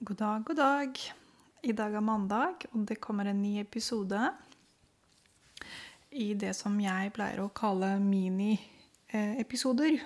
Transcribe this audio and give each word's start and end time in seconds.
God 0.00 0.16
dag, 0.16 0.44
god 0.44 0.56
dag. 0.56 0.98
I 1.62 1.72
dag 1.74 1.94
er 1.98 2.02
mandag, 2.06 2.68
og 2.70 2.84
det 2.86 3.00
kommer 3.02 3.26
en 3.26 3.40
ny 3.42 3.56
episode 3.58 4.14
i 6.14 6.38
det 6.38 6.52
som 6.54 6.76
jeg 6.78 7.10
pleier 7.16 7.42
å 7.42 7.48
kalle 7.50 7.98
mini-episoder 7.98 9.98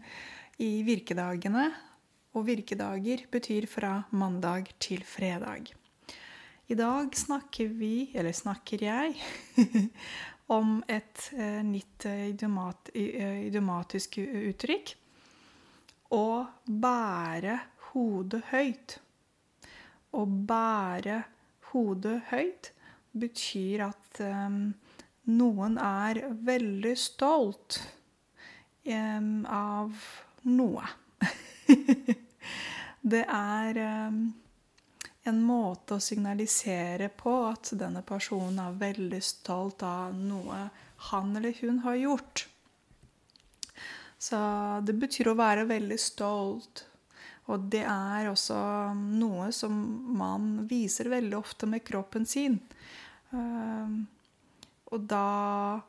i 0.68 0.84
virkedagene. 0.84 1.72
Og 2.36 2.44
virkedager 2.50 3.24
betyr 3.32 3.64
fra 3.64 4.04
mandag 4.12 4.68
til 4.76 5.00
fredag. 5.08 5.72
I 6.68 6.76
dag 6.76 7.08
snakker 7.16 7.72
vi, 7.80 8.12
eller 8.12 8.36
snakker 8.36 8.84
jeg, 8.90 9.16
om 10.58 10.84
et 10.84 11.32
eh, 11.32 11.64
nytt 11.64 12.04
eh, 12.12 12.28
eh, 12.28 13.40
idiomatisk 13.48 14.20
uttrykk. 14.20 14.98
Å 16.12 16.44
bære 16.68 17.56
hodet 17.94 18.44
høyt. 18.52 19.00
Å 20.10 20.24
bære 20.26 21.22
hodet 21.70 22.18
høyt 22.30 22.72
betyr 23.12 23.86
at 23.88 24.20
um, 24.24 24.62
noen 25.30 25.78
er 25.82 26.22
veldig 26.46 26.96
stolt 26.98 27.80
um, 28.86 29.46
av 29.46 30.04
noe. 30.50 30.90
det 33.12 33.24
er 33.26 33.82
um, 34.10 34.22
en 35.30 35.42
måte 35.44 35.98
å 35.98 36.02
signalisere 36.02 37.10
på 37.14 37.34
at 37.50 37.72
denne 37.78 38.02
personen 38.06 38.60
er 38.62 38.78
veldig 38.80 39.22
stolt 39.24 39.84
av 39.86 40.16
noe 40.16 40.68
han 41.10 41.36
eller 41.36 41.56
hun 41.60 41.82
har 41.86 41.98
gjort. 42.00 42.46
Så 44.20 44.38
det 44.84 44.98
betyr 45.00 45.30
å 45.30 45.38
være 45.38 45.64
veldig 45.68 45.96
stolt. 46.00 46.84
Og 47.48 47.66
det 47.72 47.82
er 47.88 48.28
også 48.30 48.58
noe 48.94 49.48
som 49.54 49.74
man 50.18 50.66
viser 50.70 51.10
veldig 51.10 51.38
ofte 51.38 51.68
med 51.70 51.84
kroppen 51.86 52.26
sin. 52.28 52.58
Ehm, 53.34 54.04
og 54.90 55.06
da 55.10 55.80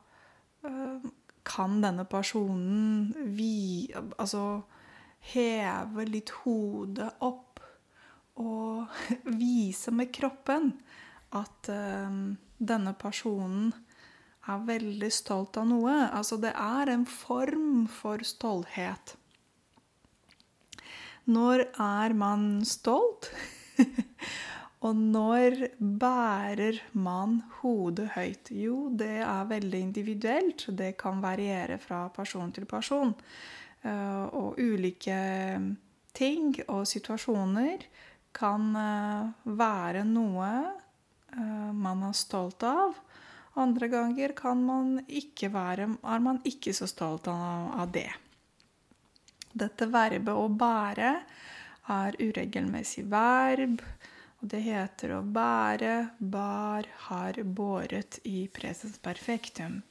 eh, 0.66 1.10
kan 1.46 1.80
denne 1.84 2.06
personen 2.10 3.12
vi, 3.36 3.92
altså 4.18 4.62
heve 5.34 6.06
litt 6.08 6.32
hodet 6.42 7.12
opp 7.22 7.62
og 8.42 8.90
vise 9.44 9.94
med 9.94 10.14
kroppen 10.16 10.72
at 11.38 11.70
ehm, 11.72 12.36
denne 12.58 12.94
personen 12.98 13.72
er 14.50 14.64
veldig 14.66 15.10
stolt 15.14 15.58
av 15.62 15.68
noe. 15.70 15.94
Altså 16.10 16.38
det 16.42 16.54
er 16.58 16.92
en 16.94 17.06
form 17.06 17.86
for 17.92 18.24
stolthet. 18.26 19.16
Når 21.30 21.68
er 21.78 22.14
man 22.18 22.66
stolt? 22.66 23.30
Og 24.82 24.98
når 24.98 25.68
bærer 25.78 26.80
man 26.98 27.42
hodet 27.60 28.08
høyt? 28.16 28.50
Jo, 28.50 28.88
det 28.98 29.20
er 29.22 29.50
veldig 29.50 29.82
individuelt. 29.86 30.66
Det 30.74 30.96
kan 30.98 31.22
variere 31.22 31.78
fra 31.78 32.08
person 32.16 32.50
til 32.56 32.66
person. 32.66 33.14
Eh, 33.86 34.26
og 34.38 34.58
ulike 34.58 35.20
ting 36.18 36.56
og 36.68 36.88
situasjoner 36.90 37.86
kan 38.34 38.68
eh, 38.78 39.30
være 39.58 40.04
noe 40.10 40.50
eh, 41.38 41.70
man 41.74 42.04
er 42.10 42.18
stolt 42.18 42.66
av. 42.66 42.98
Andre 43.62 43.90
ganger 43.92 44.34
man 44.56 45.00
ikke 45.08 45.54
være, 45.54 45.90
er 46.02 46.20
man 46.20 46.42
ikke 46.48 46.74
så 46.74 46.88
stolt 46.88 47.28
av 47.28 47.90
det. 47.92 48.10
Dette 49.54 49.88
verbet 49.92 50.34
å 50.34 50.48
bære 50.48 51.12
er 51.92 52.18
uregelmessig 52.20 53.06
verb, 53.12 53.82
og 54.42 54.50
det 54.54 54.64
heter 54.66 55.18
å 55.18 55.22
bære, 55.22 55.96
bar, 56.18 56.88
har, 57.08 57.38
båret 57.44 58.20
i 58.26 58.48
presens 58.54 58.98
perfektum. 59.04 59.82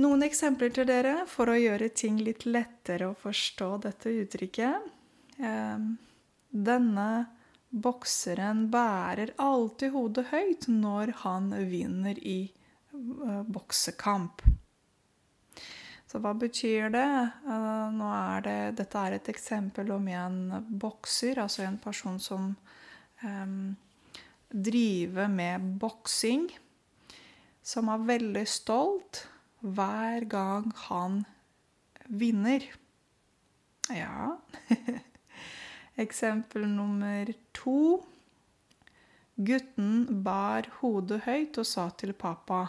Noen 0.00 0.24
eksempler 0.24 0.72
til 0.72 0.88
dere 0.88 1.26
for 1.28 1.52
å 1.52 1.58
gjøre 1.58 1.90
ting 1.92 2.16
litt 2.24 2.46
lettere 2.48 3.10
å 3.10 3.18
forstå 3.18 3.68
dette 3.84 4.14
uttrykket. 4.22 4.88
Ehm, 5.44 5.92
denne 6.48 7.08
bokseren 7.68 8.66
bærer 8.72 9.34
alltid 9.36 9.92
hodet 9.92 10.26
høyt 10.32 10.66
når 10.72 11.12
han 11.26 11.52
vinner 11.68 12.18
i 12.18 12.40
eh, 12.48 13.42
boksekamp. 13.44 14.42
Så 16.12 16.18
hva 16.20 16.34
betyr 16.36 16.90
det? 16.92 17.08
Uh, 17.46 17.88
nå 17.96 18.08
er 18.12 18.42
det 18.44 18.56
dette 18.82 19.00
er 19.00 19.14
et 19.16 19.28
eksempel 19.32 19.94
om 19.94 20.10
en 20.12 20.58
bokser, 20.68 21.38
altså 21.40 21.62
en 21.64 21.78
person 21.80 22.18
som 22.20 22.50
um, 23.22 23.70
driver 24.52 25.30
med 25.32 25.70
boksing, 25.80 26.50
som 27.64 27.88
er 27.88 28.04
veldig 28.10 28.44
stolt 28.44 29.22
hver 29.64 30.28
gang 30.28 30.68
han 30.90 31.22
vinner. 32.12 32.68
Ja 33.88 34.36
Eksempel 36.04 36.68
nummer 36.68 37.32
to. 37.56 38.02
Gutten 39.40 40.20
bar 40.28 40.68
hodet 40.82 41.22
høyt 41.24 41.56
og 41.56 41.72
sa 41.72 41.88
til 41.96 42.12
pappa 42.12 42.66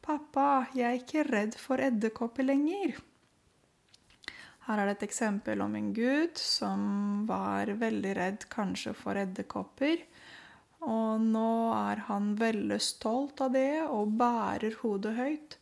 'Pappa, 0.00 0.66
jeg 0.74 0.86
er 0.88 0.98
ikke 0.98 1.26
redd 1.28 1.56
for 1.60 1.82
edderkopper 1.82 2.46
lenger'. 2.46 3.00
Her 4.66 4.78
er 4.78 4.86
det 4.86 4.96
et 4.98 5.08
eksempel 5.08 5.60
om 5.64 5.74
en 5.74 5.92
gutt 5.92 6.38
som 6.38 6.82
var 7.28 7.72
veldig 7.80 8.12
redd 8.16 8.44
kanskje 8.52 8.92
for 8.94 9.18
edderkopper. 9.18 10.04
Og 10.86 11.20
nå 11.20 11.52
er 11.76 12.04
han 12.06 12.34
veldig 12.38 12.78
stolt 12.80 13.40
av 13.44 13.52
det 13.56 13.82
og 13.84 14.14
bærer 14.20 14.78
hodet 14.80 15.16
høyt 15.16 15.56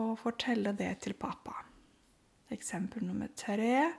og 0.00 0.14
forteller 0.20 0.76
det 0.76 0.92
til 1.04 1.16
pappa. 1.18 1.56
Eksempel 2.52 3.04
nummer 3.04 3.32
tre. 3.36 3.90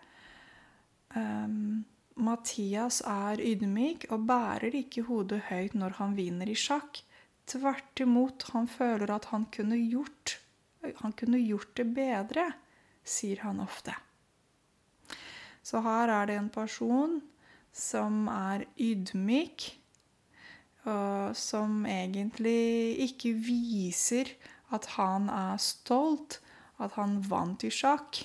Um, 1.14 1.84
Mathias 2.18 3.02
er 3.06 3.42
ydmyk 3.44 4.08
og 4.14 4.26
bærer 4.30 4.74
ikke 4.80 5.06
hodet 5.10 5.44
høyt 5.52 5.76
når 5.78 6.00
han 6.00 6.16
vinner 6.18 6.50
i 6.50 6.58
sjakk. 6.58 7.04
Tvert 7.48 8.04
imot, 8.04 8.50
han 8.54 8.68
føler 8.68 9.12
at 9.14 9.30
han 9.32 9.48
kunne 9.54 9.78
gjort 9.80 10.38
han 10.96 11.12
kunne 11.12 11.40
gjort 11.42 11.74
det 11.78 11.86
bedre, 11.96 12.52
sier 13.04 13.42
han 13.44 13.60
ofte. 13.64 13.96
Så 15.64 15.82
her 15.84 16.12
er 16.14 16.30
det 16.30 16.38
en 16.40 16.54
person 16.54 17.20
som 17.76 18.28
er 18.32 18.66
ydmyk, 18.80 19.68
og 20.88 21.36
som 21.36 21.84
egentlig 21.90 22.96
ikke 23.04 23.34
viser 23.36 24.32
at 24.72 24.88
han 24.96 25.28
er 25.32 25.60
stolt, 25.60 26.40
at 26.80 26.96
han 26.96 27.20
vant 27.28 27.66
i 27.68 27.72
sjakk. 27.74 28.22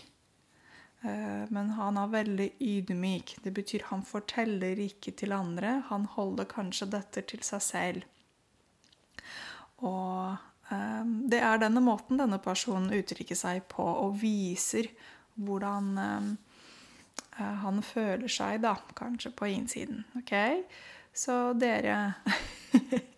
Eh, 1.02 1.44
men 1.50 1.72
han 1.74 1.98
er 1.98 2.12
veldig 2.12 2.48
ydmyk. 2.62 3.36
Det 3.42 3.50
betyr 3.56 3.88
han 3.88 4.04
forteller 4.06 4.78
ikke 4.78 5.14
til 5.18 5.34
andre. 5.34 5.80
Han 5.88 6.04
holder 6.14 6.46
kanskje 6.50 6.92
dette 6.92 7.24
til 7.32 7.42
seg 7.46 7.64
selv. 7.64 8.06
Og 9.88 10.72
eh, 10.72 11.04
det 11.32 11.42
er 11.42 11.62
denne 11.62 11.82
måten 11.84 12.20
denne 12.20 12.38
personen 12.42 12.92
uttrykker 12.94 13.38
seg 13.38 13.64
på 13.70 13.84
og 13.84 14.16
viser 14.22 14.90
hvordan 15.42 15.92
eh, 15.98 16.28
eh, 17.38 17.54
han 17.64 17.82
føler 17.86 18.30
seg, 18.30 18.60
da, 18.64 18.76
kanskje 18.98 19.34
på 19.36 19.50
innsiden. 19.52 20.04
Ok? 20.22 20.36
Så 21.12 21.52
dere 21.58 22.14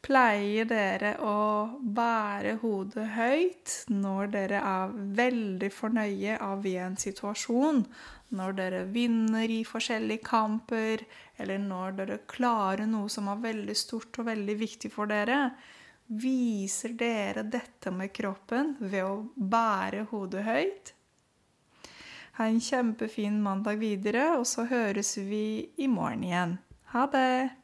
Pleier 0.00 0.64
dere 0.64 1.10
å 1.22 1.34
bære 1.78 2.54
hodet 2.62 3.04
høyt 3.18 3.74
når 3.92 4.30
dere 4.32 4.62
er 4.64 4.94
veldig 5.18 5.68
fornøye 5.70 6.38
av 6.40 6.64
en 6.66 6.96
situasjon? 6.98 7.82
Når 8.34 8.56
dere 8.56 8.80
vinner 8.94 9.52
i 9.52 9.60
forskjellige 9.68 10.24
kamper, 10.24 11.04
eller 11.36 11.60
når 11.60 11.98
dere 11.98 12.18
klarer 12.32 12.88
noe 12.88 13.12
som 13.12 13.28
er 13.28 13.44
veldig 13.44 13.76
stort 13.76 14.22
og 14.22 14.30
veldig 14.30 14.56
viktig 14.64 14.90
for 14.94 15.10
dere? 15.10 15.50
Viser 16.10 16.96
dere 16.98 17.44
dette 17.46 17.92
med 17.94 18.10
kroppen 18.10 18.72
ved 18.80 19.04
å 19.06 19.12
bære 19.36 20.08
hodet 20.10 20.42
høyt? 20.42 20.90
Ha 22.34 22.48
en 22.50 22.58
kjempefin 22.58 23.36
mandag 23.44 23.78
videre, 23.78 24.32
og 24.40 24.48
så 24.50 24.64
høres 24.66 25.14
vi 25.22 25.70
i 25.78 25.86
morgen 25.86 26.24
igjen. 26.26 26.56
Ha 26.90 27.06
det! 27.12 27.59